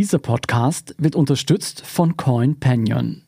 [0.00, 3.22] Dieser Podcast wird unterstützt von Coin Canyon.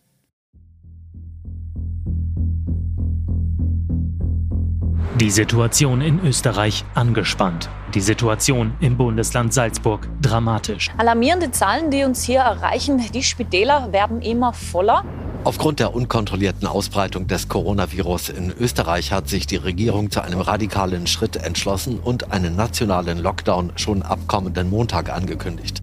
[5.18, 7.68] Die Situation in Österreich angespannt.
[7.92, 10.90] Die Situation im Bundesland Salzburg dramatisch.
[10.96, 13.02] Alarmierende Zahlen, die uns hier erreichen.
[13.12, 15.04] Die Spitäler werden immer voller.
[15.42, 21.08] Aufgrund der unkontrollierten Ausbreitung des Coronavirus in Österreich hat sich die Regierung zu einem radikalen
[21.08, 25.82] Schritt entschlossen und einen nationalen Lockdown schon ab kommenden Montag angekündigt.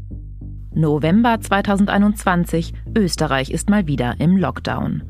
[0.78, 2.72] November 2021.
[2.96, 5.02] Österreich ist mal wieder im Lockdown.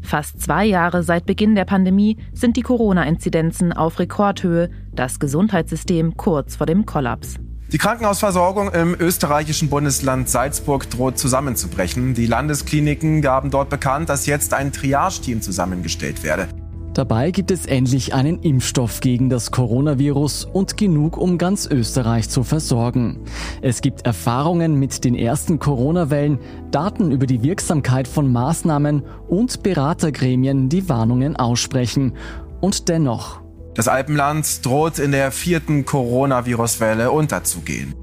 [0.00, 6.56] Fast zwei Jahre seit Beginn der Pandemie sind die Corona-Inzidenzen auf Rekordhöhe, das Gesundheitssystem kurz
[6.56, 7.34] vor dem Kollaps.
[7.70, 12.14] Die Krankenhausversorgung im österreichischen Bundesland Salzburg droht zusammenzubrechen.
[12.14, 16.48] Die Landeskliniken gaben dort bekannt, dass jetzt ein Triage-Team zusammengestellt werde.
[16.98, 22.42] Dabei gibt es endlich einen Impfstoff gegen das Coronavirus und genug, um ganz Österreich zu
[22.42, 23.20] versorgen.
[23.62, 26.40] Es gibt Erfahrungen mit den ersten Corona-Wellen,
[26.72, 32.14] Daten über die Wirksamkeit von Maßnahmen und Beratergremien, die Warnungen aussprechen.
[32.60, 33.42] Und dennoch.
[33.74, 37.94] Das Alpenland droht in der vierten Coronavirus-Welle unterzugehen.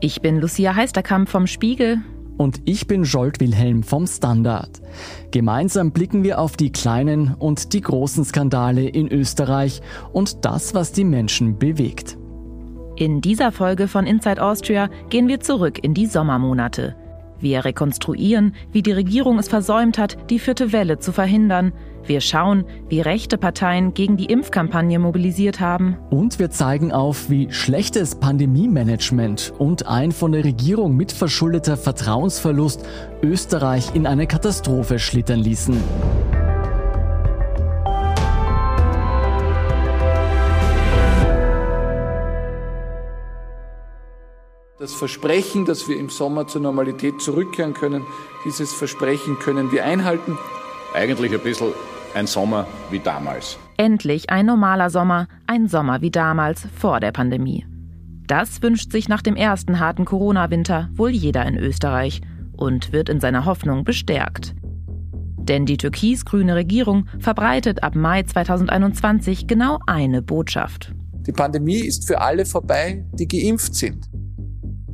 [0.00, 1.98] Ich bin Lucia Heisterkamp vom Spiegel
[2.42, 4.82] und ich bin Jolt Wilhelm vom Standard.
[5.30, 9.80] Gemeinsam blicken wir auf die kleinen und die großen Skandale in Österreich
[10.12, 12.18] und das, was die Menschen bewegt.
[12.96, 16.96] In dieser Folge von Inside Austria gehen wir zurück in die Sommermonate.
[17.38, 21.72] Wir rekonstruieren, wie die Regierung es versäumt hat, die vierte Welle zu verhindern.
[22.04, 25.98] Wir schauen, wie rechte Parteien gegen die Impfkampagne mobilisiert haben.
[26.10, 32.84] Und wir zeigen auf, wie schlechtes Pandemie-Management und ein von der Regierung mitverschuldeter Vertrauensverlust
[33.22, 35.76] Österreich in eine Katastrophe schlittern ließen.
[44.80, 48.04] Das Versprechen, dass wir im Sommer zur Normalität zurückkehren können,
[48.44, 50.36] dieses Versprechen können wir einhalten.
[50.94, 51.72] Eigentlich ein bisschen
[52.14, 53.58] ein Sommer wie damals.
[53.76, 57.66] Endlich ein normaler Sommer, ein Sommer wie damals vor der Pandemie.
[58.26, 62.20] Das wünscht sich nach dem ersten harten Corona-Winter wohl jeder in Österreich
[62.52, 64.54] und wird in seiner Hoffnung bestärkt.
[65.38, 70.94] Denn die türkis-grüne Regierung verbreitet ab Mai 2021 genau eine Botschaft.
[71.26, 74.11] Die Pandemie ist für alle vorbei, die geimpft sind.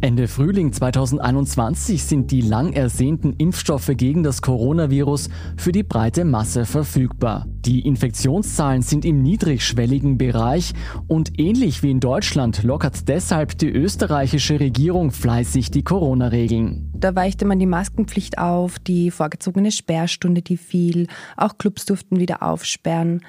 [0.01, 6.67] Ende Frühling 2021 sind die lang ersehnten Impfstoffe gegen das Coronavirus für die breite Masse
[6.67, 7.47] verfügbar.
[7.49, 10.73] Die Infektionszahlen sind im niedrigschwelligen Bereich
[11.09, 16.93] und ähnlich wie in Deutschland lockert deshalb die österreichische Regierung fleißig die Corona-Regeln.
[16.95, 22.45] Da weichte man die Maskenpflicht auf, die vorgezogene Sperrstunde, die fiel, auch Clubs durften wieder
[22.45, 23.23] aufsperren.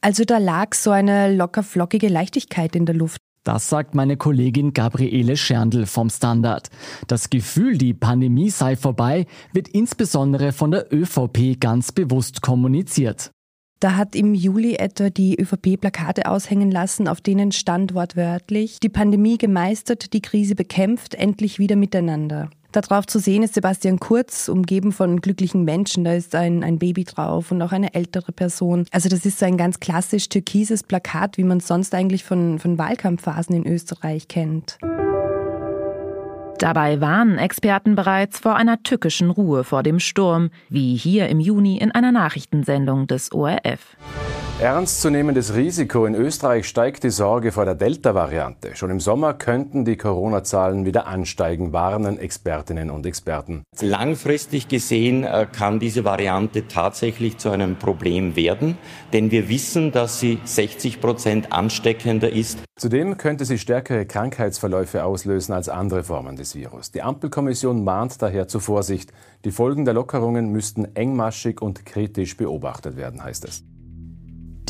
[0.00, 3.18] Also da lag so eine locker flockige Leichtigkeit in der Luft.
[3.44, 6.70] Das sagt meine Kollegin Gabriele Scherndl vom Standard.
[7.06, 13.30] Das Gefühl, die Pandemie sei vorbei, wird insbesondere von der ÖVP ganz bewusst kommuniziert.
[13.80, 18.88] Da hat im Juli etwa die ÖVP Plakate aushängen lassen, auf denen stand wortwörtlich, die
[18.88, 22.48] Pandemie gemeistert, die Krise bekämpft, endlich wieder miteinander.
[22.74, 26.02] Darauf zu sehen ist Sebastian Kurz, umgeben von glücklichen Menschen.
[26.02, 28.86] Da ist ein, ein Baby drauf und auch eine ältere Person.
[28.90, 32.58] Also das ist so ein ganz klassisch türkises Plakat, wie man es sonst eigentlich von,
[32.58, 34.78] von Wahlkampfphasen in Österreich kennt.
[36.58, 41.78] Dabei warnen Experten bereits vor einer tückischen Ruhe vor dem Sturm, wie hier im Juni
[41.78, 43.96] in einer Nachrichtensendung des ORF.
[44.60, 46.06] Ernstzunehmendes Risiko.
[46.06, 48.76] In Österreich steigt die Sorge vor der Delta-Variante.
[48.76, 53.64] Schon im Sommer könnten die Corona-Zahlen wieder ansteigen, warnen Expertinnen und Experten.
[53.80, 58.78] Langfristig gesehen äh, kann diese Variante tatsächlich zu einem Problem werden,
[59.12, 62.60] denn wir wissen, dass sie 60 Prozent ansteckender ist.
[62.78, 66.92] Zudem könnte sie stärkere Krankheitsverläufe auslösen als andere Formen des Virus.
[66.92, 69.12] Die Ampelkommission mahnt daher zur Vorsicht.
[69.44, 73.64] Die Folgen der Lockerungen müssten engmaschig und kritisch beobachtet werden, heißt es.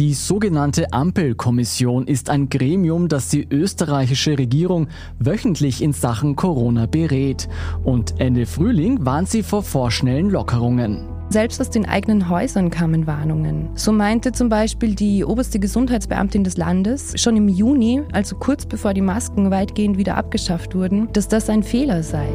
[0.00, 4.88] Die sogenannte Ampelkommission ist ein Gremium, das die österreichische Regierung
[5.20, 7.48] wöchentlich in Sachen Corona berät.
[7.84, 11.08] Und Ende Frühling waren sie vor vorschnellen Lockerungen.
[11.28, 13.70] Selbst aus den eigenen Häusern kamen Warnungen.
[13.76, 18.94] So meinte zum Beispiel die oberste Gesundheitsbeamtin des Landes schon im Juni, also kurz bevor
[18.94, 22.26] die Masken weitgehend wieder abgeschafft wurden, dass das ein Fehler sei.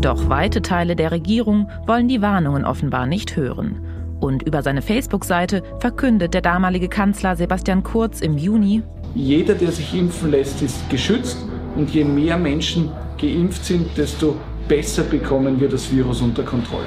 [0.00, 3.80] Doch weite Teile der Regierung wollen die Warnungen offenbar nicht hören.
[4.22, 8.82] Und über seine Facebook-Seite verkündet der damalige Kanzler Sebastian Kurz im Juni,
[9.16, 11.36] jeder, der sich impfen lässt, ist geschützt
[11.76, 12.90] und je mehr Menschen
[13.20, 14.36] geimpft sind, desto
[14.68, 16.86] besser bekommen wir das Virus unter Kontrolle.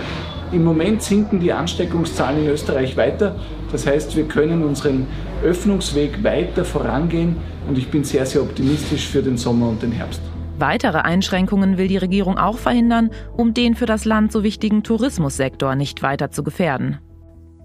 [0.53, 3.35] Im Moment sinken die Ansteckungszahlen in Österreich weiter.
[3.69, 5.05] Das heißt, wir können unseren
[5.43, 7.35] Öffnungsweg weiter vorangehen
[7.67, 10.21] und ich bin sehr, sehr optimistisch für den Sommer und den Herbst.
[10.57, 15.75] Weitere Einschränkungen will die Regierung auch verhindern, um den für das Land so wichtigen Tourismussektor
[15.75, 16.99] nicht weiter zu gefährden.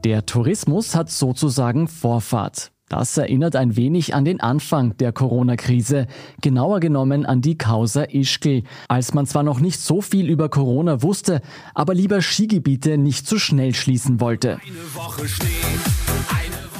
[0.05, 2.73] Der Tourismus hat sozusagen Vorfahrt.
[2.89, 6.07] Das erinnert ein wenig an den Anfang der Corona-Krise,
[6.41, 11.03] genauer genommen an die Causa Ischgl, als man zwar noch nicht so viel über Corona
[11.03, 11.43] wusste,
[11.75, 14.59] aber lieber Skigebiete nicht zu schnell schließen wollte.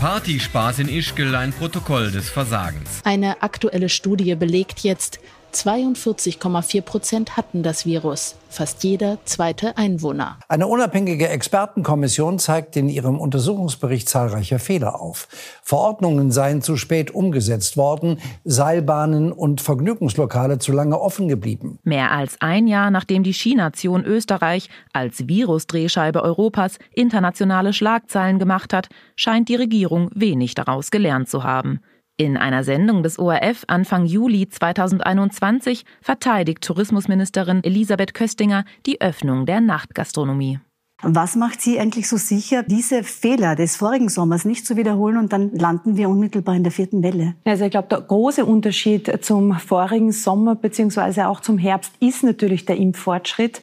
[0.01, 3.03] Partyspaß in Ischgl, ein Protokoll des Versagens.
[3.05, 5.21] Eine aktuelle Studie belegt jetzt,
[5.55, 10.39] 42,4 Prozent hatten das Virus, fast jeder zweite Einwohner.
[10.49, 15.29] Eine unabhängige Expertenkommission zeigt in ihrem Untersuchungsbericht zahlreiche Fehler auf.
[15.63, 21.79] Verordnungen seien zu spät umgesetzt worden, Seilbahnen und Vergnügungslokale zu lange offen geblieben.
[21.83, 28.89] Mehr als ein Jahr nachdem die Skination Österreich als Virusdrehscheibe Europas internationale Schlagzeilen gemacht hat,
[29.17, 31.81] scheint die Regierung wenig daraus gelernt zu haben.
[32.21, 39.63] In einer Sendung des ORF Anfang Juli 2021 verteidigt Tourismusministerin Elisabeth Köstinger die Öffnung der
[39.63, 40.59] Nachtgastronomie.
[41.03, 45.33] Was macht Sie eigentlich so sicher, diese Fehler des vorigen Sommers nicht zu wiederholen und
[45.33, 47.37] dann landen wir unmittelbar in der vierten Welle?
[47.47, 52.67] Also ich glaube, der große Unterschied zum vorigen Sommer beziehungsweise auch zum Herbst ist natürlich
[52.67, 53.63] der Impffortschritt.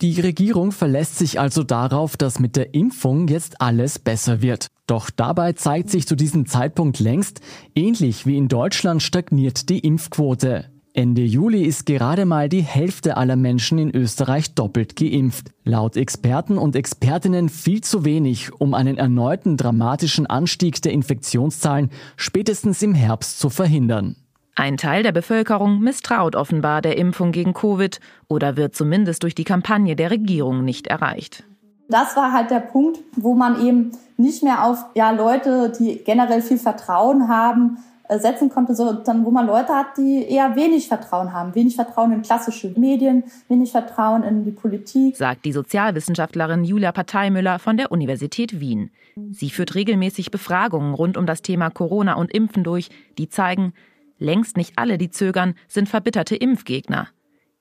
[0.00, 4.68] Die Regierung verlässt sich also darauf, dass mit der Impfung jetzt alles besser wird.
[4.86, 7.40] Doch dabei zeigt sich zu diesem Zeitpunkt längst,
[7.74, 10.70] ähnlich wie in Deutschland stagniert die Impfquote.
[10.94, 15.50] Ende Juli ist gerade mal die Hälfte aller Menschen in Österreich doppelt geimpft.
[15.64, 22.82] Laut Experten und Expertinnen viel zu wenig, um einen erneuten dramatischen Anstieg der Infektionszahlen spätestens
[22.82, 24.16] im Herbst zu verhindern.
[24.58, 29.44] Ein Teil der Bevölkerung misstraut offenbar der Impfung gegen Covid oder wird zumindest durch die
[29.44, 31.44] Kampagne der Regierung nicht erreicht.
[31.88, 36.42] Das war halt der Punkt, wo man eben nicht mehr auf ja, Leute, die generell
[36.42, 37.78] viel Vertrauen haben,
[38.08, 41.54] äh, setzen konnte, sondern wo man Leute hat, die eher wenig Vertrauen haben.
[41.54, 45.16] Wenig Vertrauen in klassische Medien, wenig Vertrauen in die Politik.
[45.16, 48.90] Sagt die Sozialwissenschaftlerin Julia Parteimüller von der Universität Wien.
[49.30, 52.88] Sie führt regelmäßig Befragungen rund um das Thema Corona und Impfen durch,
[53.18, 53.72] die zeigen,
[54.18, 57.08] Längst nicht alle, die zögern, sind verbitterte Impfgegner.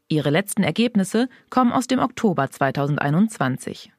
[0.09, 3.91] Ihre letzten Ergebnisse kommen aus dem Oktober 2021.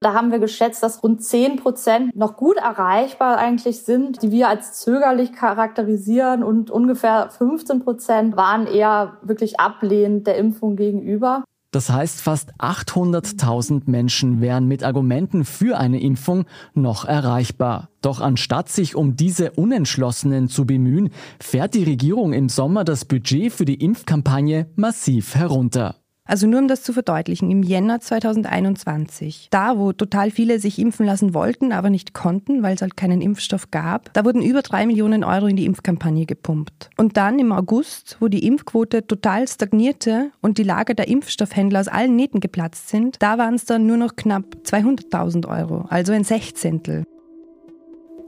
[0.00, 4.48] Da haben wir geschätzt, dass rund 10 Prozent noch gut erreichbar eigentlich sind, die wir
[4.48, 11.44] als zögerlich charakterisieren und ungefähr 15 Prozent waren eher wirklich ablehnend der Impfung gegenüber.
[11.76, 17.90] Das heißt, fast 800.000 Menschen wären mit Argumenten für eine Impfung noch erreichbar.
[18.00, 23.52] Doch anstatt sich um diese Unentschlossenen zu bemühen, fährt die Regierung im Sommer das Budget
[23.52, 25.96] für die Impfkampagne massiv herunter.
[26.26, 31.06] Also nur um das zu verdeutlichen, im Jänner 2021, da wo total viele sich impfen
[31.06, 34.86] lassen wollten, aber nicht konnten, weil es halt keinen Impfstoff gab, da wurden über drei
[34.86, 36.90] Millionen Euro in die Impfkampagne gepumpt.
[36.96, 41.88] Und dann im August, wo die Impfquote total stagnierte und die Lager der Impfstoffhändler aus
[41.88, 46.24] allen Nähten geplatzt sind, da waren es dann nur noch knapp 200.000 Euro, also ein
[46.24, 47.04] Sechzehntel.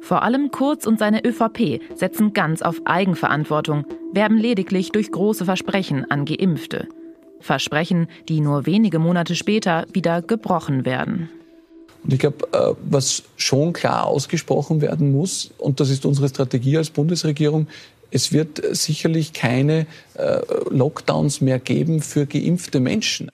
[0.01, 6.09] Vor allem Kurz und seine ÖVP setzen ganz auf Eigenverantwortung, werben lediglich durch große Versprechen
[6.11, 6.89] an Geimpfte.
[7.41, 11.29] Versprechen, die nur wenige Monate später wieder gebrochen werden.
[12.05, 16.77] Und ich glaube, äh, was schon klar ausgesprochen werden muss, und das ist unsere Strategie
[16.79, 17.67] als Bundesregierung,
[18.11, 20.41] es wird sicherlich keine äh,
[20.71, 23.31] Lockdowns mehr geben für geimpfte Menschen.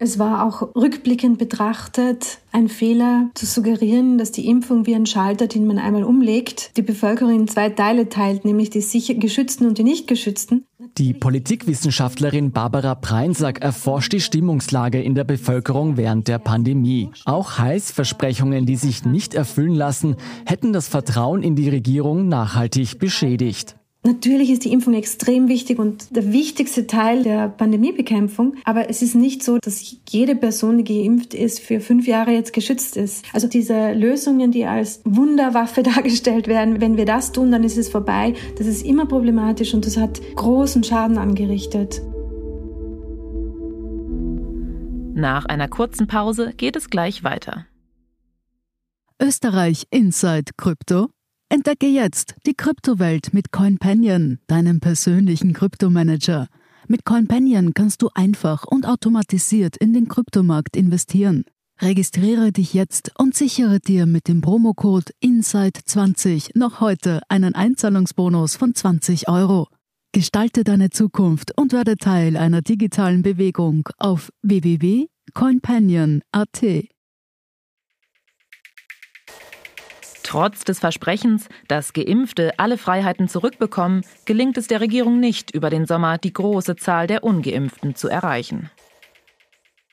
[0.00, 5.48] Es war auch rückblickend betrachtet ein Fehler zu suggerieren, dass die Impfung wie ein Schalter,
[5.48, 9.76] den man einmal umlegt, die Bevölkerung in zwei Teile teilt, nämlich die sicher geschützten und
[9.76, 10.64] die nicht geschützten.
[10.98, 17.10] Die Politikwissenschaftlerin Barbara Preinsack erforscht die Stimmungslage in der Bevölkerung während der Pandemie.
[17.24, 20.14] Auch Heißversprechungen, die sich nicht erfüllen lassen,
[20.46, 23.77] hätten das Vertrauen in die Regierung nachhaltig beschädigt.
[24.08, 28.54] Natürlich ist die Impfung extrem wichtig und der wichtigste Teil der Pandemiebekämpfung.
[28.64, 32.54] Aber es ist nicht so, dass jede Person, die geimpft ist, für fünf Jahre jetzt
[32.54, 33.26] geschützt ist.
[33.34, 37.90] Also diese Lösungen, die als Wunderwaffe dargestellt werden, wenn wir das tun, dann ist es
[37.90, 38.32] vorbei.
[38.56, 42.00] Das ist immer problematisch und das hat großen Schaden angerichtet.
[45.14, 47.66] Nach einer kurzen Pause geht es gleich weiter.
[49.20, 51.10] Österreich Inside Krypto
[51.50, 56.48] Entdecke jetzt die Kryptowelt mit CoinPanion, deinem persönlichen Kryptomanager.
[56.88, 61.46] Mit CoinPanion kannst du einfach und automatisiert in den Kryptomarkt investieren.
[61.80, 68.74] Registriere dich jetzt und sichere dir mit dem Promocode INSIDE20 noch heute einen Einzahlungsbonus von
[68.74, 69.68] 20 Euro.
[70.12, 76.62] Gestalte deine Zukunft und werde Teil einer digitalen Bewegung auf www.coinpanion.at.
[80.28, 85.86] Trotz des Versprechens, dass Geimpfte alle Freiheiten zurückbekommen, gelingt es der Regierung nicht, über den
[85.86, 88.70] Sommer die große Zahl der ungeimpften zu erreichen.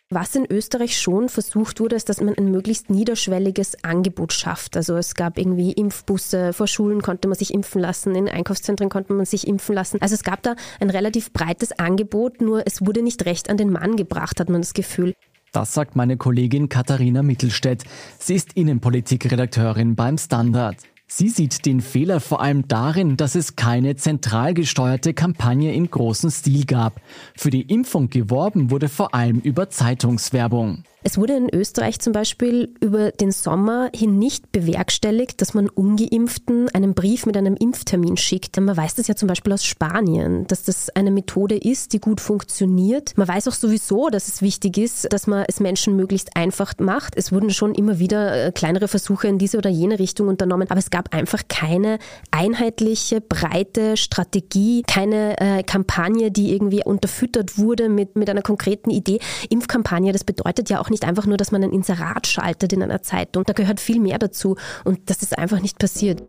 [0.09, 4.75] Was in Österreich schon versucht wurde, ist, dass man ein möglichst niederschwelliges Angebot schafft.
[4.75, 9.13] Also es gab irgendwie Impfbusse, vor Schulen konnte man sich impfen lassen, in Einkaufszentren konnte
[9.13, 10.01] man sich impfen lassen.
[10.01, 13.71] Also es gab da ein relativ breites Angebot, nur es wurde nicht recht an den
[13.71, 15.13] Mann gebracht, hat man das Gefühl.
[15.55, 17.85] Das sagt meine Kollegin Katharina Mittelstädt.
[18.19, 20.75] Sie ist Innenpolitikredakteurin beim Standard.
[21.07, 26.29] Sie sieht den Fehler vor allem darin, dass es keine zentral gesteuerte Kampagne in großem
[26.29, 26.99] Stil gab.
[27.37, 30.83] Für die Impfung geworben wurde vor allem über Zeitungswerbung.
[31.07, 36.67] Es wurde in Österreich zum Beispiel über den Sommer hin nicht bewerkstelligt, dass man Ungeimpften
[36.69, 38.59] einen Brief mit einem Impftermin schickt.
[38.59, 42.21] Man weiß das ja zum Beispiel aus Spanien, dass das eine Methode ist, die gut
[42.21, 43.15] funktioniert.
[43.17, 47.15] Man weiß auch sowieso, dass es wichtig ist, dass man es Menschen möglichst einfach macht.
[47.15, 50.79] Es wurden schon immer wieder äh, kleinere Versuche in diese oder jene Richtung unternommen, aber
[50.79, 51.99] es gab einfach keine
[52.31, 59.19] einheitliche, breite Strategie, keine äh, Kampagne, die irgendwie unterfüttert wurde mit, mit einer konkreten Idee.
[59.51, 62.81] Impfkampagne, das bedeutet ja auch nicht nicht einfach nur, dass man ein Inserat schaltet in
[62.81, 63.43] einer Zeitung.
[63.43, 66.23] Da gehört viel mehr dazu und das ist einfach nicht passiert.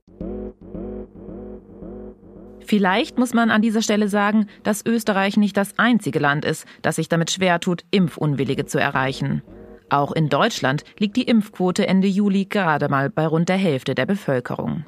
[2.66, 6.96] Vielleicht muss man an dieser Stelle sagen, dass Österreich nicht das einzige Land ist, das
[6.96, 9.42] sich damit schwer tut, Impfunwillige zu erreichen.
[9.88, 14.06] Auch in Deutschland liegt die Impfquote Ende Juli gerade mal bei rund der Hälfte der
[14.06, 14.84] Bevölkerung.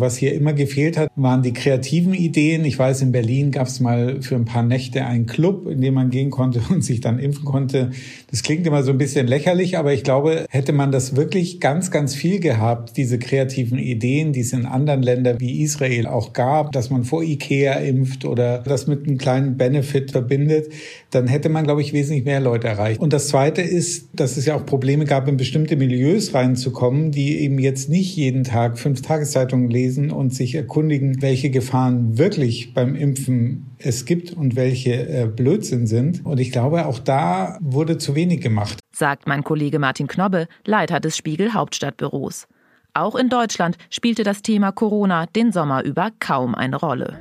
[0.00, 2.64] Was hier immer gefehlt hat, waren die kreativen Ideen.
[2.64, 5.92] Ich weiß, in Berlin gab es mal für ein paar Nächte einen Club, in dem
[5.92, 7.90] man gehen konnte und sich dann impfen konnte.
[8.30, 11.90] Das klingt immer so ein bisschen lächerlich, aber ich glaube, hätte man das wirklich ganz,
[11.90, 16.72] ganz viel gehabt, diese kreativen Ideen, die es in anderen Ländern wie Israel auch gab,
[16.72, 20.72] dass man vor Ikea impft oder das mit einem kleinen Benefit verbindet,
[21.10, 23.00] dann hätte man, glaube ich, wesentlich mehr Leute erreicht.
[23.00, 27.40] Und das Zweite ist, dass es ja auch Probleme gab, in bestimmte Milieus reinzukommen, die
[27.40, 32.74] eben jetzt nicht jeden Tag fünf Tageszeitungen lesen lesen und sich erkundigen, welche Gefahren wirklich
[32.74, 36.24] beim Impfen es gibt und welche äh, Blödsinn sind.
[36.24, 38.78] Und ich glaube, auch da wurde zu wenig gemacht.
[38.92, 42.46] Sagt mein Kollege Martin Knobbe, Leiter des Spiegel Hauptstadtbüros.
[42.94, 47.18] Auch in Deutschland spielte das Thema Corona den Sommer über kaum eine Rolle.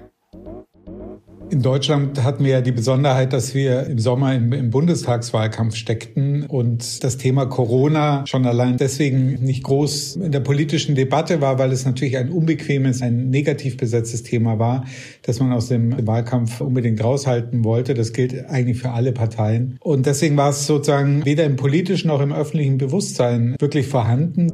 [1.51, 6.45] In Deutschland hatten wir ja die Besonderheit, dass wir im Sommer im, im, Bundestagswahlkampf steckten
[6.45, 11.71] und das Thema Corona schon allein deswegen nicht groß in der politischen Debatte war, weil
[11.71, 14.85] es natürlich ein unbequemes, ein negativ besetztes Thema war,
[15.23, 17.95] das man aus dem Wahlkampf unbedingt raushalten wollte.
[17.95, 19.77] Das gilt eigentlich für alle Parteien.
[19.81, 24.51] Und deswegen war es sozusagen weder im politischen noch im öffentlichen Bewusstsein wirklich vorhanden.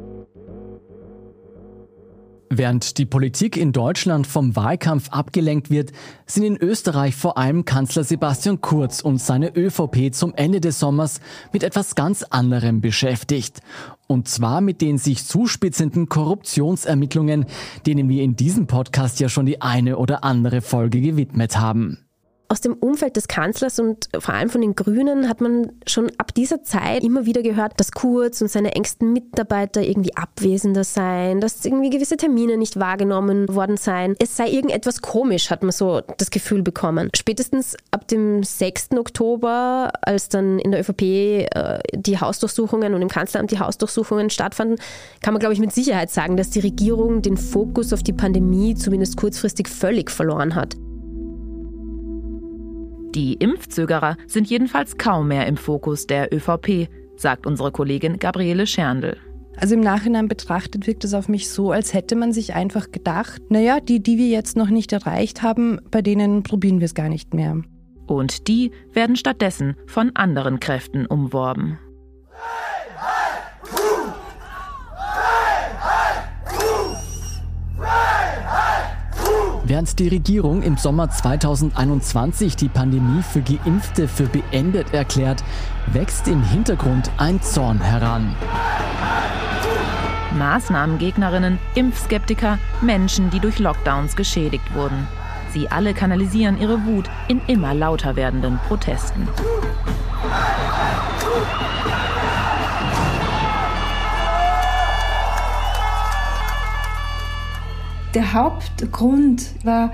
[2.49, 5.91] Während die Politik in Deutschland vom Wahlkampf abgelenkt wird,
[6.27, 11.21] sind in Österreich vor allem Kanzler Sebastian Kurz und seine ÖVP zum Ende des Sommers
[11.51, 13.61] mit etwas ganz anderem beschäftigt.
[14.07, 17.45] Und zwar mit den sich zuspitzenden Korruptionsermittlungen,
[17.87, 22.04] denen wir in diesem Podcast ja schon die eine oder andere Folge gewidmet haben
[22.47, 26.33] aus dem Umfeld des Kanzlers und vor allem von den Grünen hat man schon ab
[26.33, 31.65] dieser Zeit immer wieder gehört, dass Kurz und seine engsten Mitarbeiter irgendwie abwesender seien, dass
[31.65, 34.15] irgendwie gewisse Termine nicht wahrgenommen worden seien.
[34.19, 37.09] Es sei irgendetwas komisch, hat man so das Gefühl bekommen.
[37.15, 38.91] Spätestens ab dem 6.
[38.97, 44.77] Oktober, als dann in der ÖVP äh, die Hausdurchsuchungen und im Kanzleramt die Hausdurchsuchungen stattfanden,
[45.21, 48.75] kann man, glaube ich, mit Sicherheit sagen, dass die Regierung den Fokus auf die Pandemie
[48.75, 50.75] zumindest kurzfristig völlig verloren hat.
[53.15, 59.15] Die Impfzögerer sind jedenfalls kaum mehr im Fokus der ÖVP, sagt unsere Kollegin Gabriele Scherndl.
[59.55, 63.41] Also im Nachhinein betrachtet wirkt es auf mich so, als hätte man sich einfach gedacht,
[63.48, 67.07] naja, die, die wir jetzt noch nicht erreicht haben, bei denen probieren wir es gar
[67.07, 67.62] nicht mehr.
[68.05, 71.79] Und die werden stattdessen von anderen Kräften umworben.
[79.75, 85.44] Während die Regierung im Sommer 2021 die Pandemie für Geimpfte für beendet erklärt,
[85.88, 88.34] wächst im Hintergrund ein Zorn heran.
[90.38, 95.10] Maßnahmengegnerinnen, Impfskeptiker, Menschen, die durch Lockdowns geschädigt wurden.
[95.51, 99.27] Sie alle kanalisieren ihre Wut in immer lauter werdenden Protesten.
[108.15, 109.93] Der Hauptgrund war,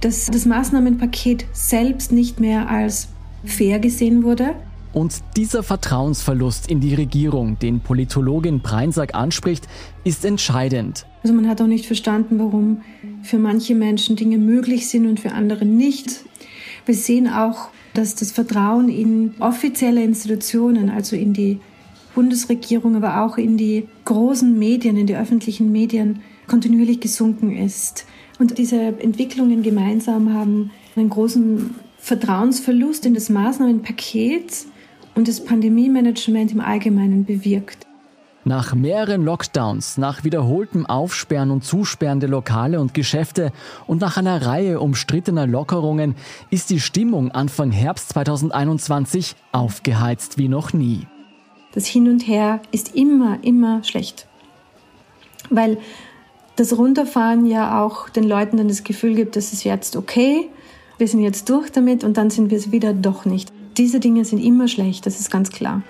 [0.00, 3.08] dass das Maßnahmenpaket selbst nicht mehr als
[3.44, 4.54] fair gesehen wurde.
[4.92, 9.66] Und dieser Vertrauensverlust in die Regierung, den Politologin Breinsack anspricht,
[10.04, 11.06] ist entscheidend.
[11.24, 12.82] Also man hat auch nicht verstanden, warum
[13.24, 16.24] für manche Menschen Dinge möglich sind und für andere nicht.
[16.86, 21.58] Wir sehen auch, dass das Vertrauen in offizielle Institutionen, also in die
[22.14, 28.06] Bundesregierung, aber auch in die großen Medien, in die öffentlichen Medien kontinuierlich gesunken ist.
[28.38, 34.66] Und diese Entwicklungen gemeinsam haben einen großen Vertrauensverlust in das Maßnahmenpaket
[35.14, 37.86] und das Pandemie-Management im Allgemeinen bewirkt.
[38.44, 43.50] Nach mehreren Lockdowns, nach wiederholtem Aufsperren und Zusperren der Lokale und Geschäfte
[43.88, 46.14] und nach einer Reihe umstrittener Lockerungen
[46.48, 51.08] ist die Stimmung Anfang Herbst 2021 aufgeheizt wie noch nie.
[51.72, 54.28] Das Hin und Her ist immer, immer schlecht.
[55.50, 55.78] Weil
[56.56, 60.48] das Runterfahren ja auch den Leuten dann das Gefühl gibt, das ist jetzt okay,
[60.98, 63.52] wir sind jetzt durch damit und dann sind wir es wieder doch nicht.
[63.76, 65.82] Diese Dinge sind immer schlecht, das ist ganz klar.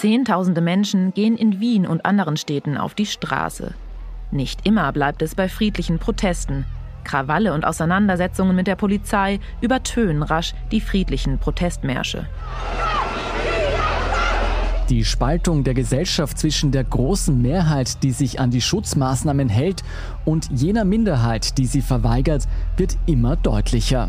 [0.00, 3.74] Zehntausende Menschen gehen in Wien und anderen Städten auf die Straße.
[4.30, 6.64] Nicht immer bleibt es bei friedlichen Protesten.
[7.04, 12.26] Krawalle und Auseinandersetzungen mit der Polizei übertönen rasch die friedlichen Protestmärsche.
[14.88, 19.84] Die Spaltung der Gesellschaft zwischen der großen Mehrheit, die sich an die Schutzmaßnahmen hält,
[20.24, 22.44] und jener Minderheit, die sie verweigert,
[22.78, 24.08] wird immer deutlicher.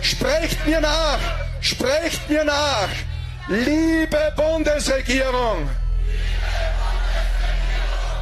[0.00, 1.18] Sprecht mir nach!
[1.60, 2.88] Sprecht mir nach!
[3.48, 5.68] Liebe Bundesregierung,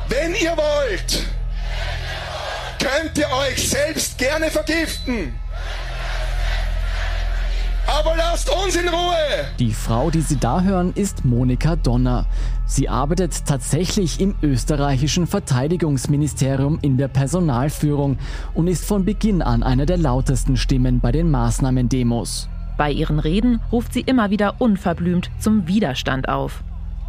[0.08, 1.22] wenn ihr wollt,
[2.80, 5.32] könnt ihr euch selbst gerne vergiften.
[7.88, 9.46] Aber lasst uns in Ruhe!
[9.58, 12.26] Die Frau, die Sie da hören, ist Monika Donner.
[12.66, 18.18] Sie arbeitet tatsächlich im österreichischen Verteidigungsministerium in der Personalführung
[18.52, 22.50] und ist von Beginn an einer der lautesten Stimmen bei den Maßnahmendemos.
[22.76, 26.62] Bei ihren Reden ruft sie immer wieder unverblümt zum Widerstand auf.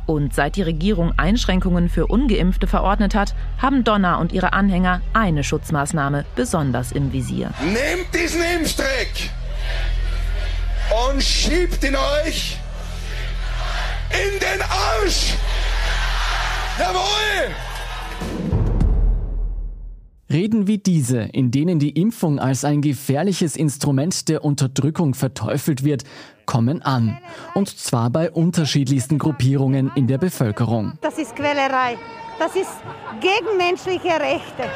[0.06, 5.44] Und seit die Regierung Einschränkungen für ungeimpfte verordnet hat, haben Donner und ihre Anhänger eine
[5.44, 7.52] Schutzmaßnahme besonders im Visier.
[7.66, 9.30] Nehmt diesen Impfstreck
[11.08, 12.58] und schiebt ihn euch
[14.12, 15.34] in den Arsch!
[16.80, 17.56] Jawohl!
[20.32, 26.04] Reden wie diese, in denen die Impfung als ein gefährliches Instrument der Unterdrückung verteufelt wird,
[26.46, 27.18] kommen an.
[27.56, 30.94] Und zwar bei unterschiedlichsten Gruppierungen in der Bevölkerung.
[31.02, 31.98] Das ist Quälerei.
[32.38, 32.70] Das ist
[33.20, 34.70] gegen menschliche Rechte.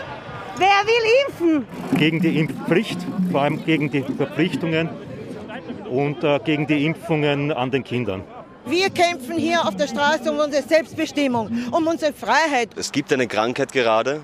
[0.58, 1.98] Wer will impfen?
[1.98, 2.98] Gegen die Impfpflicht,
[3.32, 4.90] vor allem gegen die Verpflichtungen
[5.94, 8.24] und äh, gegen die Impfungen an den Kindern.
[8.66, 12.70] Wir kämpfen hier auf der Straße um unsere Selbstbestimmung, um unsere Freiheit.
[12.76, 14.22] Es gibt eine Krankheit gerade,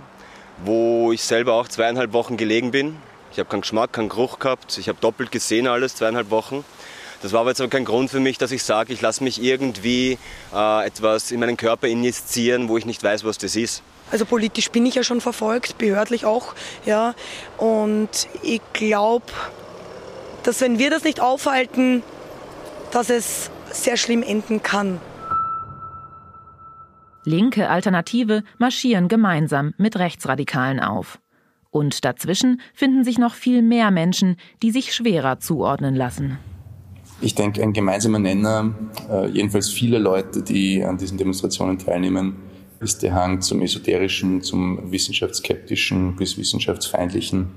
[0.64, 2.96] wo ich selber auch zweieinhalb Wochen gelegen bin.
[3.32, 4.78] Ich habe keinen Geschmack, keinen Geruch gehabt.
[4.78, 6.64] Ich habe doppelt gesehen alles, zweieinhalb Wochen.
[7.22, 9.44] Das war aber jetzt aber kein Grund für mich, dass ich sage, ich lasse mich
[9.44, 10.18] irgendwie
[10.56, 13.84] äh, etwas in meinen Körper injizieren, wo ich nicht weiß, was das ist.
[14.10, 16.56] Also politisch bin ich ja schon verfolgt, behördlich auch,
[16.86, 17.14] ja.
[17.58, 19.26] Und ich glaube,
[20.50, 22.02] dass wenn wir das nicht aufhalten,
[22.92, 25.00] dass es sehr schlimm enden kann.
[27.24, 31.20] Linke Alternative marschieren gemeinsam mit Rechtsradikalen auf.
[31.70, 36.40] Und dazwischen finden sich noch viel mehr Menschen, die sich schwerer zuordnen lassen.
[37.22, 38.74] Ich denke, ein gemeinsamer Nenner,
[39.08, 42.38] äh, jedenfalls viele Leute, die an diesen Demonstrationen teilnehmen,
[42.80, 47.50] ist der Hang zum Esoterischen, zum Wissenschaftsskeptischen bis Wissenschaftsfeindlichen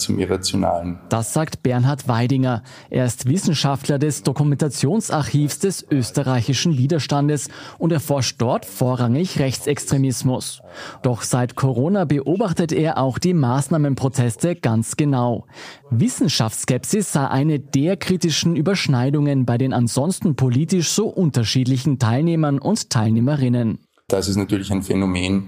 [0.00, 0.98] zum Irrationalen.
[1.08, 2.62] Das sagt Bernhard Weidinger.
[2.90, 10.62] Er ist Wissenschaftler des Dokumentationsarchivs des österreichischen Widerstandes und erforscht dort vorrangig Rechtsextremismus.
[11.02, 15.46] Doch seit Corona beobachtet er auch die Maßnahmenproteste ganz genau.
[15.90, 23.78] Wissenschaftsskepsis sei eine der kritischen Überschneidungen bei den ansonsten politisch so unterschiedlichen Teilnehmern und Teilnehmerinnen.
[24.08, 25.44] Das ist natürlich ein Phänomen,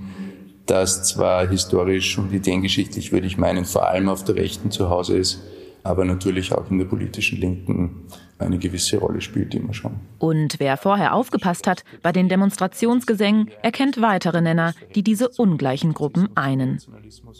[0.66, 5.16] das zwar historisch und ideengeschichtlich, würde ich meinen, vor allem auf der Rechten zu Hause
[5.16, 5.42] ist,
[5.82, 8.06] aber natürlich auch in der politischen Linken
[8.38, 10.00] eine gewisse Rolle spielt immer schon.
[10.18, 16.28] Und wer vorher aufgepasst hat bei den Demonstrationsgesängen, erkennt weitere Nenner, die diese ungleichen Gruppen
[16.36, 16.80] einen.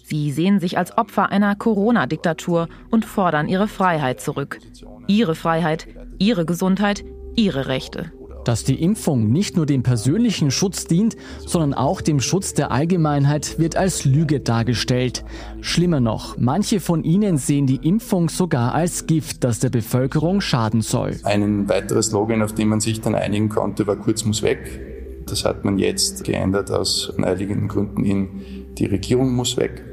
[0.05, 4.59] Sie sehen sich als Opfer einer Corona-Diktatur und fordern ihre Freiheit zurück.
[5.07, 7.05] Ihre Freiheit, ihre Gesundheit,
[7.35, 8.13] ihre Rechte.
[8.45, 13.59] Dass die Impfung nicht nur dem persönlichen Schutz dient, sondern auch dem Schutz der Allgemeinheit,
[13.59, 15.25] wird als Lüge dargestellt.
[15.61, 20.83] Schlimmer noch, manche von ihnen sehen die Impfung sogar als Gift, das der Bevölkerung schaden
[20.83, 21.17] soll.
[21.23, 24.81] Ein weiteres Slogan, auf den man sich dann einigen konnte, war kurz muss weg.
[25.27, 28.29] Das hat man jetzt geändert aus naheliegenden Gründen in
[28.77, 29.85] die Regierung muss weg.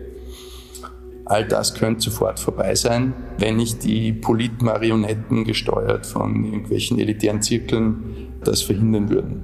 [1.25, 8.28] All das könnte sofort vorbei sein, wenn nicht die Politmarionetten gesteuert von irgendwelchen elitären Zirkeln
[8.43, 9.41] das verhindern würden.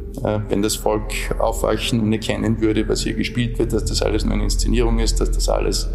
[0.50, 4.34] Wenn das Volk aufwachen und erkennen würde, was hier gespielt wird, dass das alles nur
[4.34, 5.90] eine Inszenierung ist, dass das alles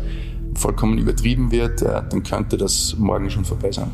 [0.54, 3.90] vollkommen übertrieben wird, dann könnte das morgen schon vorbei sein.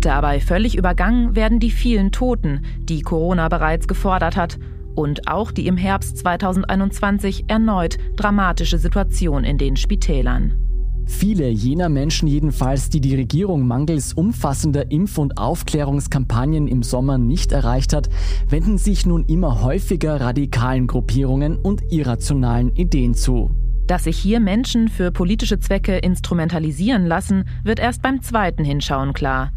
[0.00, 4.58] Dabei völlig übergangen werden die vielen Toten, die Corona bereits gefordert hat,
[4.94, 10.67] und auch die im Herbst 2021 erneut dramatische Situation in den Spitälern.
[11.08, 17.50] Viele jener Menschen jedenfalls, die die Regierung mangels umfassender Impf- und Aufklärungskampagnen im Sommer nicht
[17.50, 18.10] erreicht hat,
[18.48, 23.50] wenden sich nun immer häufiger radikalen Gruppierungen und irrationalen Ideen zu.
[23.86, 29.50] Dass sich hier Menschen für politische Zwecke instrumentalisieren lassen, wird erst beim zweiten Hinschauen klar.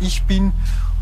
[0.00, 0.52] Ich bin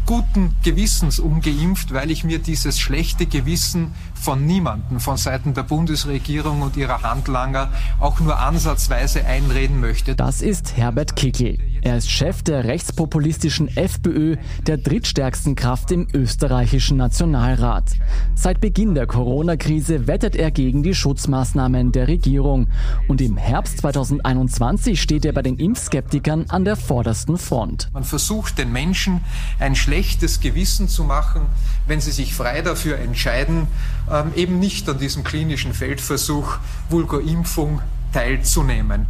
[0.09, 6.63] guten Gewissens ungeimpft, weil ich mir dieses schlechte Gewissen von niemandem, von Seiten der Bundesregierung
[6.63, 10.17] und ihrer Handlanger auch nur ansatzweise einreden möchte.
[10.17, 11.59] Das ist Herbert Kickel.
[11.83, 14.37] Er ist Chef der rechtspopulistischen FPÖ,
[14.67, 17.93] der drittstärksten Kraft im österreichischen Nationalrat.
[18.35, 22.69] Seit Beginn der Corona-Krise wettet er gegen die Schutzmaßnahmen der Regierung.
[23.07, 27.89] Und im Herbst 2021 steht er bei den Impfskeptikern an der vordersten Front.
[27.93, 29.21] Man versucht den Menschen
[29.59, 31.43] ein schlechtes Gewissen zu machen,
[31.87, 33.69] wenn sie sich frei dafür entscheiden,
[34.11, 36.59] ähm, eben nicht an diesem klinischen Feldversuch
[36.91, 37.81] Vulgo-Impfung
[38.13, 39.07] teilzunehmen.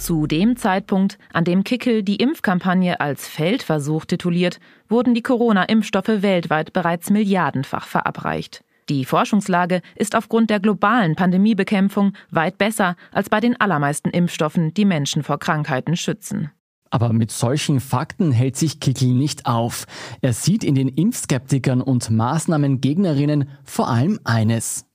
[0.00, 4.58] Zu dem Zeitpunkt, an dem Kickel die Impfkampagne als Feldversuch tituliert,
[4.88, 8.64] wurden die Corona-Impfstoffe weltweit bereits milliardenfach verabreicht.
[8.88, 14.86] Die Forschungslage ist aufgrund der globalen Pandemiebekämpfung weit besser als bei den allermeisten Impfstoffen, die
[14.86, 16.50] Menschen vor Krankheiten schützen.
[16.88, 19.86] Aber mit solchen Fakten hält sich Kickel nicht auf.
[20.22, 24.86] Er sieht in den Impfskeptikern und Maßnahmengegnerinnen vor allem eines.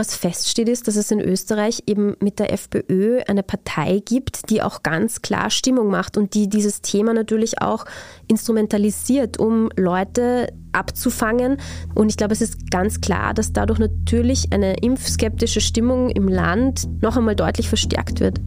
[0.00, 4.62] Was feststeht ist, dass es in Österreich eben mit der FPÖ eine Partei gibt, die
[4.62, 7.84] auch ganz klar Stimmung macht und die dieses Thema natürlich auch
[8.26, 11.58] instrumentalisiert, um Leute abzufangen.
[11.94, 16.88] Und ich glaube, es ist ganz klar, dass dadurch natürlich eine impfskeptische Stimmung im Land
[17.02, 18.40] noch einmal deutlich verstärkt wird.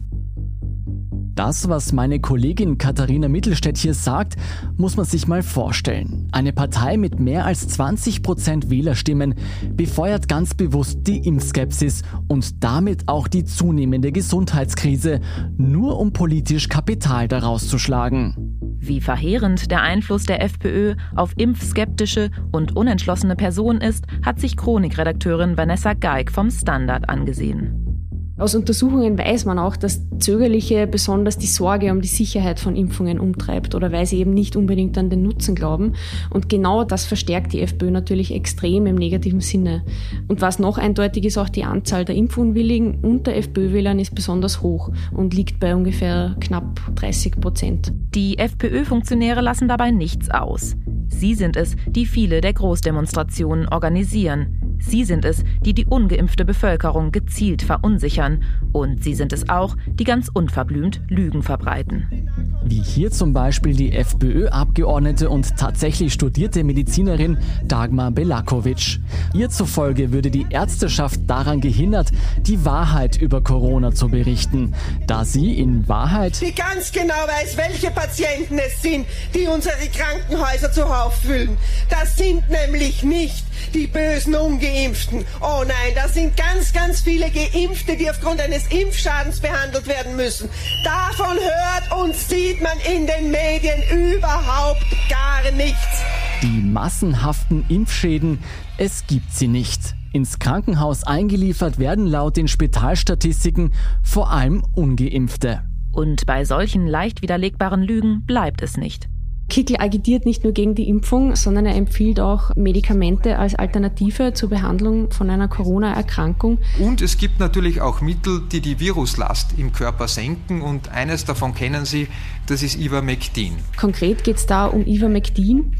[1.34, 4.36] Das, was meine Kollegin Katharina Mittelstädt hier sagt,
[4.76, 6.28] muss man sich mal vorstellen.
[6.30, 9.34] Eine Partei mit mehr als 20 Prozent Wählerstimmen
[9.72, 15.20] befeuert ganz bewusst die Impfskepsis und damit auch die zunehmende Gesundheitskrise,
[15.56, 18.36] nur um politisch Kapital daraus zu schlagen.
[18.78, 25.56] Wie verheerend der Einfluss der FPÖ auf impfskeptische und unentschlossene Personen ist, hat sich Chronikredakteurin
[25.56, 27.93] Vanessa Geig vom Standard angesehen.
[28.36, 33.20] Aus Untersuchungen weiß man auch, dass Zögerliche besonders die Sorge um die Sicherheit von Impfungen
[33.20, 35.92] umtreibt oder weil sie eben nicht unbedingt an den Nutzen glauben.
[36.30, 39.84] Und genau das verstärkt die FPÖ natürlich extrem im negativen Sinne.
[40.26, 44.90] Und was noch eindeutig ist, auch die Anzahl der Impfunwilligen unter FPÖ-Wählern ist besonders hoch
[45.12, 47.92] und liegt bei ungefähr knapp 30 Prozent.
[48.16, 50.74] Die FPÖ-Funktionäre lassen dabei nichts aus.
[51.06, 54.76] Sie sind es, die viele der Großdemonstrationen organisieren.
[54.78, 58.23] Sie sind es, die die ungeimpfte Bevölkerung gezielt verunsichern.
[58.72, 62.28] Und sie sind es auch, die ganz unverblümt Lügen verbreiten.
[62.64, 69.00] Wie hier zum Beispiel die FPÖ-Abgeordnete und tatsächlich studierte Medizinerin Dagmar Belakovic.
[69.34, 72.10] Ihr zufolge würde die Ärzteschaft daran gehindert,
[72.40, 74.74] die Wahrheit über Corona zu berichten,
[75.06, 80.72] da sie in Wahrheit die ganz genau weiß, welche Patienten es sind, die unsere Krankenhäuser
[80.72, 81.56] zuhauf füllen.
[81.88, 85.24] Das sind nämlich nicht die bösen Ungeimpften.
[85.40, 90.48] Oh nein, das sind ganz, ganz viele Geimpfte, die aufgrund eines Impfschadens behandelt werden müssen.
[90.84, 93.82] Davon hört und sieht man in den Medien
[94.14, 96.02] überhaupt gar nichts.
[96.42, 98.38] Die massenhaften Impfschäden,
[98.78, 99.94] es gibt sie nicht.
[100.12, 103.72] Ins Krankenhaus eingeliefert werden laut den Spitalstatistiken
[104.02, 105.62] vor allem ungeimpfte.
[105.92, 109.08] Und bei solchen leicht widerlegbaren Lügen bleibt es nicht.
[109.54, 114.48] Kickel agitiert nicht nur gegen die Impfung, sondern er empfiehlt auch Medikamente als Alternative zur
[114.48, 116.58] Behandlung von einer Corona-Erkrankung.
[116.80, 121.54] Und es gibt natürlich auch Mittel, die die Viruslast im Körper senken und eines davon
[121.54, 122.08] kennen Sie,
[122.46, 123.52] das ist Ivermectin.
[123.76, 125.76] Konkret geht es da um Ivermectin.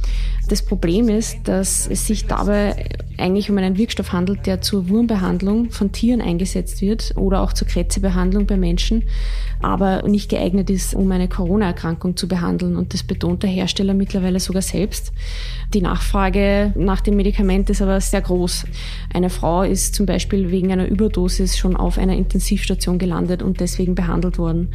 [0.49, 5.71] Das Problem ist, dass es sich dabei eigentlich um einen Wirkstoff handelt, der zur Wurmbehandlung
[5.71, 9.05] von Tieren eingesetzt wird oder auch zur Krätzebehandlung bei Menschen,
[9.63, 12.77] aber nicht geeignet ist, um eine Corona-Erkrankung zu behandeln.
[12.77, 15.13] Und das betont der Hersteller mittlerweile sogar selbst.
[15.73, 18.67] Die Nachfrage nach dem Medikament ist aber sehr groß.
[19.15, 23.95] Eine Frau ist zum Beispiel wegen einer Überdosis schon auf einer Intensivstation gelandet und deswegen
[23.95, 24.73] behandelt worden.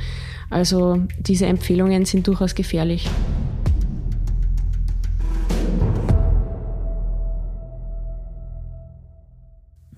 [0.49, 3.09] Also diese Empfehlungen sind durchaus gefährlich.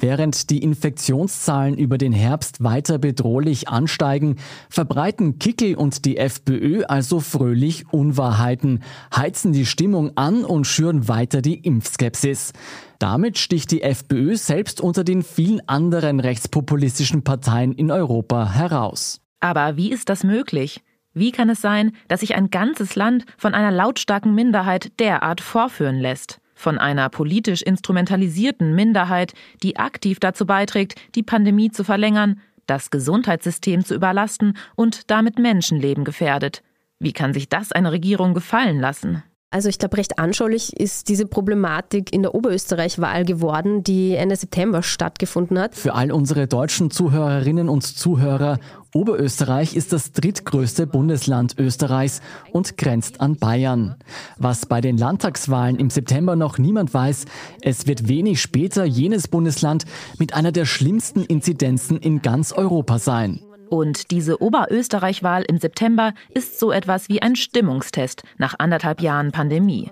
[0.01, 4.37] Während die Infektionszahlen über den Herbst weiter bedrohlich ansteigen,
[4.67, 8.81] verbreiten Kickel und die FPÖ also fröhlich Unwahrheiten,
[9.15, 12.51] heizen die Stimmung an und schüren weiter die Impfskepsis.
[12.97, 19.21] Damit sticht die FPÖ selbst unter den vielen anderen rechtspopulistischen Parteien in Europa heraus.
[19.41, 20.81] Aber wie ist das möglich?
[21.13, 25.99] Wie kann es sein, dass sich ein ganzes Land von einer lautstarken Minderheit derart vorführen
[25.99, 26.39] lässt?
[26.55, 33.83] Von einer politisch instrumentalisierten Minderheit, die aktiv dazu beiträgt, die Pandemie zu verlängern, das Gesundheitssystem
[33.83, 36.61] zu überlasten und damit Menschenleben gefährdet.
[36.99, 39.23] Wie kann sich das eine Regierung gefallen lassen?
[39.53, 44.81] Also ich glaube, recht anschaulich ist diese Problematik in der Oberösterreich-Wahl geworden, die Ende September
[44.81, 45.75] stattgefunden hat.
[45.75, 48.59] Für all unsere deutschen Zuhörerinnen und Zuhörer,
[48.93, 52.21] Oberösterreich ist das drittgrößte Bundesland Österreichs
[52.53, 53.95] und grenzt an Bayern.
[54.37, 57.25] Was bei den Landtagswahlen im September noch niemand weiß,
[57.61, 59.83] es wird wenig später jenes Bundesland
[60.17, 63.41] mit einer der schlimmsten Inzidenzen in ganz Europa sein.
[63.71, 69.89] Und diese Oberösterreich-Wahl im September ist so etwas wie ein Stimmungstest nach anderthalb Jahren Pandemie.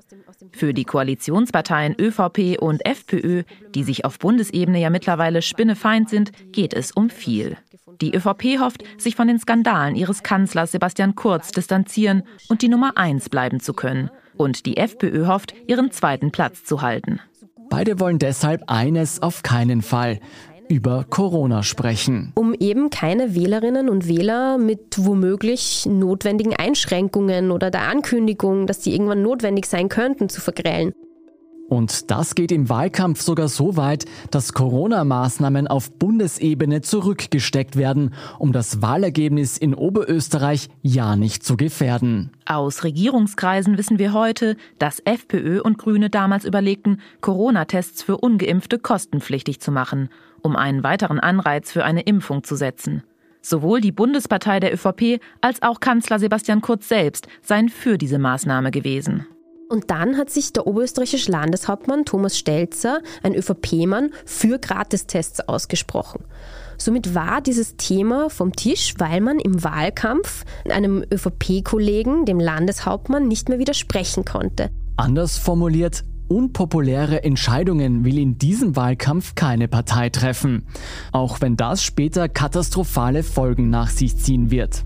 [0.52, 6.74] Für die Koalitionsparteien ÖVP und FPÖ, die sich auf Bundesebene ja mittlerweile spinnefeind sind, geht
[6.74, 7.56] es um viel.
[8.02, 12.98] Die ÖVP hofft, sich von den Skandalen ihres Kanzlers Sebastian Kurz distanzieren und die Nummer
[12.98, 14.10] eins bleiben zu können.
[14.36, 17.22] Und die FPÖ hofft, ihren zweiten Platz zu halten.
[17.70, 20.20] Beide wollen deshalb eines auf keinen Fall
[20.70, 22.32] über Corona sprechen.
[22.36, 28.94] Um eben keine Wählerinnen und Wähler mit womöglich notwendigen Einschränkungen oder der Ankündigung, dass die
[28.94, 30.94] irgendwann notwendig sein könnten, zu vergrellen.
[31.70, 38.52] Und das geht im Wahlkampf sogar so weit, dass Corona-Maßnahmen auf Bundesebene zurückgesteckt werden, um
[38.52, 42.32] das Wahlergebnis in Oberösterreich ja nicht zu gefährden.
[42.46, 49.60] Aus Regierungskreisen wissen wir heute, dass FPÖ und Grüne damals überlegten, Corona-Tests für ungeimpfte kostenpflichtig
[49.60, 50.10] zu machen,
[50.42, 53.04] um einen weiteren Anreiz für eine Impfung zu setzen.
[53.42, 58.72] Sowohl die Bundespartei der ÖVP als auch Kanzler Sebastian Kurz selbst seien für diese Maßnahme
[58.72, 59.26] gewesen.
[59.70, 66.26] Und dann hat sich der oberösterreichische Landeshauptmann Thomas Stelzer, ein ÖVP-Mann, für Gratistests ausgesprochen.
[66.78, 73.48] Somit war dieses Thema vom Tisch, weil man im Wahlkampf einem ÖVP-Kollegen, dem Landeshauptmann, nicht
[73.48, 74.72] mehr widersprechen konnte.
[74.98, 80.66] Anders formuliert, unpopuläre Entscheidungen will in diesem Wahlkampf keine Partei treffen,
[81.12, 84.86] auch wenn das später katastrophale Folgen nach sich ziehen wird.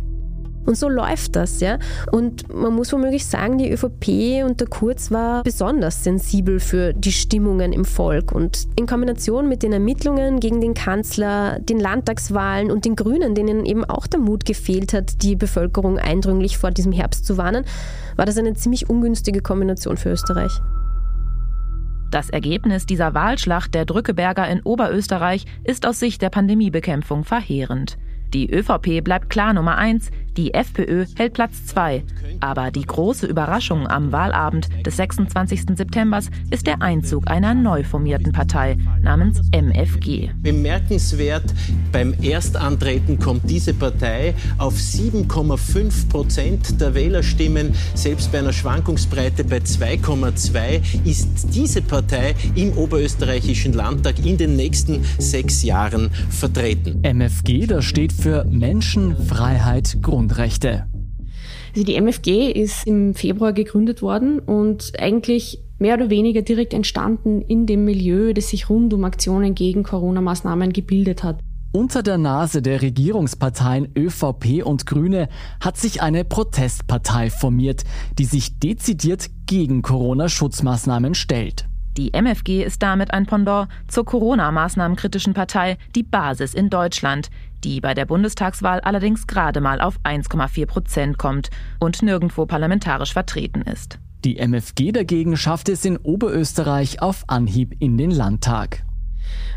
[0.65, 1.77] Und so läuft das, ja.
[2.11, 7.11] Und man muss womöglich sagen, die ÖVP und der Kurz war besonders sensibel für die
[7.11, 8.31] Stimmungen im Volk.
[8.31, 13.65] Und in Kombination mit den Ermittlungen gegen den Kanzler, den Landtagswahlen und den Grünen, denen
[13.65, 17.65] eben auch der Mut gefehlt hat, die Bevölkerung eindringlich vor diesem Herbst zu warnen,
[18.15, 20.61] war das eine ziemlich ungünstige Kombination für Österreich.
[22.13, 27.97] Das Ergebnis dieser Wahlschlacht der Drückeberger in Oberösterreich ist aus Sicht der Pandemiebekämpfung verheerend.
[28.35, 32.03] Die ÖVP bleibt klar Nummer eins, die FPÖ hält Platz zwei.
[32.39, 35.65] Aber die große Überraschung am Wahlabend des 26.
[35.75, 36.19] September
[36.49, 40.29] ist der Einzug einer neu formierten Partei namens MFG.
[40.41, 41.53] Bemerkenswert,
[41.91, 47.73] beim Erstantreten kommt diese Partei auf 7,5 Prozent der Wählerstimmen.
[47.93, 55.03] Selbst bei einer Schwankungsbreite bei 2,2 ist diese Partei im oberösterreichischen Landtag in den nächsten
[55.17, 57.01] sechs Jahren vertreten.
[57.03, 60.85] MFG, das steht für Menschen, Freiheit, Grundrechte.
[61.75, 67.41] Also die MFG ist im Februar gegründet worden und eigentlich mehr oder weniger direkt entstanden
[67.41, 71.39] in dem Milieu, das sich rund um Aktionen gegen Corona-Maßnahmen gebildet hat.
[71.73, 75.27] Unter der Nase der Regierungsparteien ÖVP und Grüne
[75.59, 77.83] hat sich eine Protestpartei formiert,
[78.19, 81.65] die sich dezidiert gegen Corona-Schutzmaßnahmen stellt.
[81.97, 87.29] Die MFG ist damit ein Pendant zur Corona-Maßnahmenkritischen Partei Die Basis in Deutschland,
[87.63, 91.49] die bei der Bundestagswahl allerdings gerade mal auf 1,4 Prozent kommt
[91.79, 93.99] und nirgendwo parlamentarisch vertreten ist.
[94.23, 98.83] Die MFG dagegen schafft es in Oberösterreich auf Anhieb in den Landtag.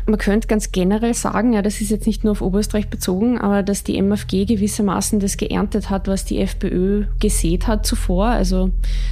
[0.09, 3.61] Man könnte ganz generell sagen, ja, das ist jetzt nicht nur auf Oberösterreich bezogen, aber
[3.61, 8.27] dass die MFG gewissermaßen das geerntet hat, was die FPÖ gesät hat zuvor.
[8.27, 8.71] Also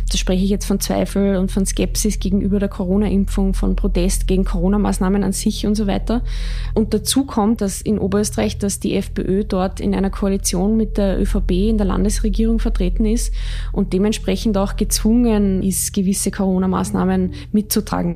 [0.10, 4.46] da spreche ich jetzt von Zweifel und von Skepsis gegenüber der Corona-Impfung, von Protest gegen
[4.46, 6.22] Corona-Maßnahmen an sich und so weiter.
[6.76, 11.20] Und dazu kommt, dass in Oberösterreich, dass die FPÖ dort in einer Koalition mit der
[11.20, 13.34] ÖVP in der Landesregierung vertreten ist
[13.74, 18.16] und dementsprechend auch gezwungen ist, gewisse Corona-Maßnahmen mitzutragen.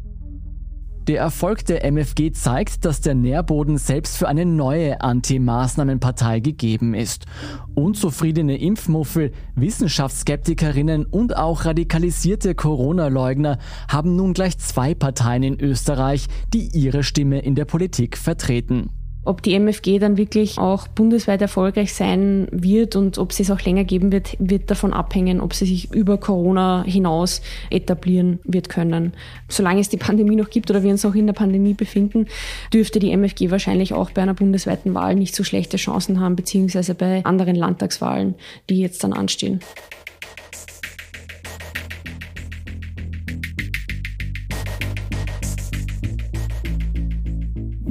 [1.10, 7.26] Der Erfolg der MFG zeigt, dass der Nährboden selbst für eine neue Anti-Maßnahmenpartei gegeben ist.
[7.74, 16.68] Unzufriedene Impfmuffel, Wissenschaftsskeptikerinnen und auch radikalisierte Corona-Leugner haben nun gleich zwei Parteien in Österreich, die
[16.78, 18.92] ihre Stimme in der Politik vertreten.
[19.30, 23.62] Ob die MFG dann wirklich auch bundesweit erfolgreich sein wird und ob sie es auch
[23.62, 29.14] länger geben wird, wird davon abhängen, ob sie sich über Corona hinaus etablieren wird können.
[29.48, 32.26] Solange es die Pandemie noch gibt oder wir uns auch in der Pandemie befinden,
[32.74, 36.96] dürfte die MFG wahrscheinlich auch bei einer bundesweiten Wahl nicht so schlechte Chancen haben, beziehungsweise
[36.96, 38.34] bei anderen Landtagswahlen,
[38.68, 39.60] die jetzt dann anstehen.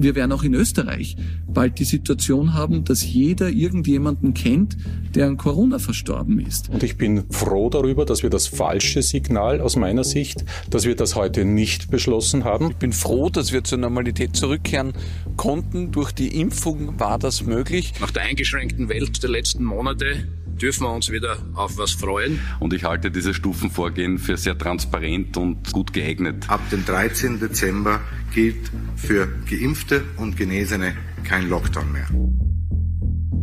[0.02, 4.76] Wir werden auch in Österreich bald die Situation haben, dass jeder irgendjemanden kennt,
[5.14, 6.68] der an Corona verstorben ist.
[6.68, 10.94] Und ich bin froh darüber, dass wir das falsche Signal aus meiner Sicht, dass wir
[10.94, 12.70] das heute nicht beschlossen haben.
[12.70, 14.92] Ich bin froh, dass wir zur Normalität zurückkehren
[15.36, 15.90] konnten.
[15.90, 17.94] Durch die Impfung war das möglich.
[18.00, 20.28] Nach der eingeschränkten Welt der letzten Monate
[20.58, 22.40] dürfen wir uns wieder auf was freuen.
[22.60, 26.48] Und ich halte dieses Stufenvorgehen für sehr transparent und gut geeignet.
[26.48, 27.40] Ab dem 13.
[27.40, 28.00] Dezember
[28.34, 30.94] gilt für Geimpfte und Genesene
[31.24, 32.08] kein Lockdown mehr.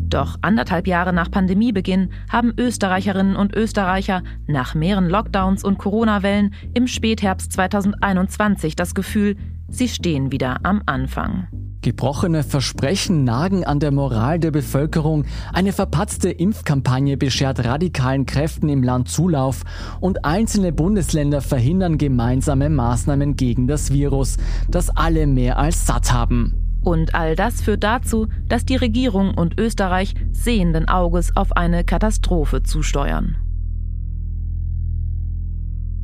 [0.08, 6.88] Doch anderthalb Jahre nach Pandemiebeginn haben Österreicherinnen und Österreicher nach mehreren Lockdowns und Corona-Wellen im
[6.88, 9.36] Spätherbst 2021 das Gefühl,
[9.68, 11.48] sie stehen wieder am Anfang.
[11.86, 18.82] Gebrochene Versprechen nagen an der Moral der Bevölkerung, eine verpatzte Impfkampagne beschert radikalen Kräften im
[18.82, 19.62] Land Zulauf
[20.00, 26.56] und einzelne Bundesländer verhindern gemeinsame Maßnahmen gegen das Virus, das alle mehr als satt haben.
[26.82, 32.64] Und all das führt dazu, dass die Regierung und Österreich sehenden Auges auf eine Katastrophe
[32.64, 33.36] zusteuern.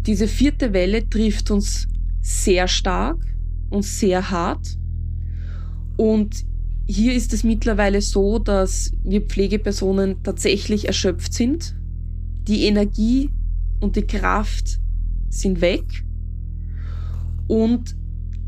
[0.05, 1.87] Diese vierte Welle trifft uns
[2.21, 3.17] sehr stark
[3.71, 4.77] und sehr hart.
[6.01, 6.47] Und
[6.87, 11.75] hier ist es mittlerweile so, dass wir Pflegepersonen tatsächlich erschöpft sind.
[12.47, 13.29] Die Energie
[13.81, 14.79] und die Kraft
[15.29, 15.83] sind weg.
[17.47, 17.95] Und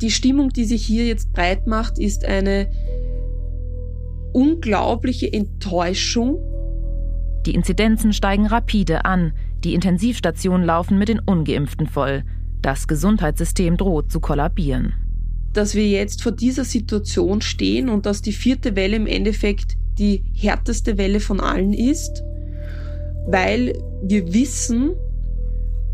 [0.02, 2.72] die Stimmung, die sich hier jetzt breit macht, ist eine
[4.34, 6.40] unglaubliche Enttäuschung.
[7.46, 9.32] Die Inzidenzen steigen rapide an.
[9.64, 12.24] Die Intensivstationen laufen mit den ungeimpften voll.
[12.64, 14.96] Das Gesundheitssystem droht zu kollabieren
[15.54, 20.24] dass wir jetzt vor dieser Situation stehen und dass die vierte Welle im Endeffekt die
[20.34, 22.24] härteste Welle von allen ist,
[23.28, 24.92] weil wir wissen,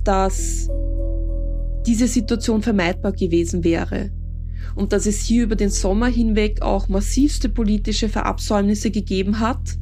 [0.04, 0.69] dass
[1.86, 4.12] diese Situation vermeidbar gewesen wäre
[4.76, 9.78] und dass es hier über den Sommer hinweg auch massivste politische Verabsäumnisse gegeben hat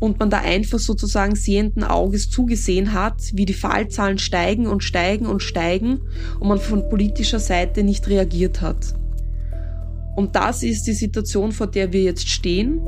[0.00, 5.26] und man da einfach sozusagen sehenden Auges zugesehen hat, wie die Fallzahlen steigen und steigen
[5.26, 6.00] und steigen
[6.38, 8.94] und man von politischer Seite nicht reagiert hat.
[10.16, 12.80] Und das ist die Situation, vor der wir jetzt stehen.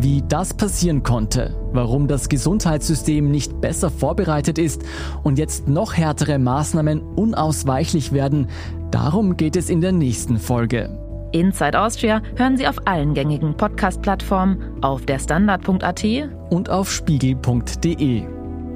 [0.00, 4.82] Wie das passieren konnte, warum das Gesundheitssystem nicht besser vorbereitet ist
[5.22, 8.48] und jetzt noch härtere Maßnahmen unausweichlich werden,
[8.90, 11.03] darum geht es in der nächsten Folge.
[11.34, 16.04] Inside Austria hören Sie auf allen gängigen Podcast-Plattformen, auf der Standard.at
[16.50, 18.22] und auf spiegel.de.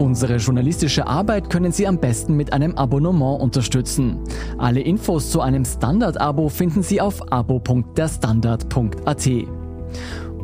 [0.01, 4.19] Unsere journalistische Arbeit können Sie am besten mit einem Abonnement unterstützen.
[4.59, 9.29] Alle Infos zu einem Standard-Abo finden Sie auf abo.derstandard.at.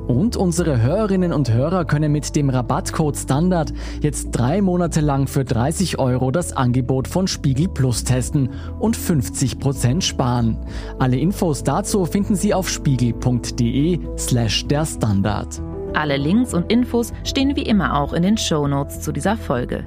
[0.07, 5.45] Und unsere Hörerinnen und Hörer können mit dem Rabattcode Standard jetzt drei Monate lang für
[5.45, 10.59] 30 Euro das Angebot von Spiegel Plus testen und 50 Prozent sparen.
[10.99, 15.63] Alle Infos dazu finden Sie auf spiegel.de slash der Standard.
[15.95, 19.87] Alle Links und Infos stehen wie immer auch in den Show Notes zu dieser Folge.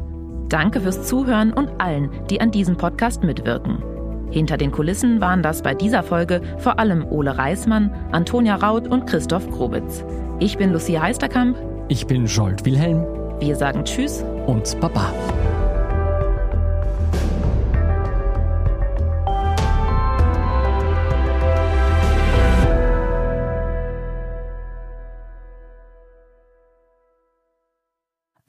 [0.49, 3.83] Danke fürs Zuhören und allen, die an diesem Podcast mitwirken.
[4.31, 9.07] Hinter den Kulissen waren das bei dieser Folge vor allem Ole Reismann, Antonia Raut und
[9.07, 10.03] Christoph Grobitz.
[10.39, 11.57] Ich bin Lucia Heisterkamp.
[11.87, 13.05] Ich bin Jolt Wilhelm.
[13.39, 15.13] Wir sagen Tschüss und Baba.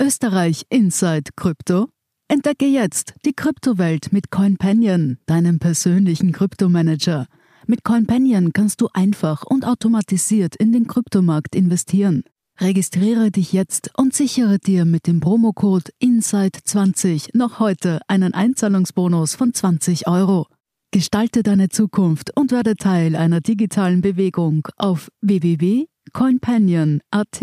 [0.00, 1.88] Österreich Inside Krypto
[2.30, 7.26] Entdecke jetzt die Kryptowelt mit CoinPanion, deinem persönlichen Kryptomanager.
[7.66, 12.24] Mit CoinPanion kannst du einfach und automatisiert in den Kryptomarkt investieren.
[12.60, 19.54] Registriere dich jetzt und sichere dir mit dem Promocode INSIDE20 noch heute einen Einzahlungsbonus von
[19.54, 20.48] 20 Euro.
[20.90, 27.42] Gestalte deine Zukunft und werde Teil einer digitalen Bewegung auf www.coinpanion.at.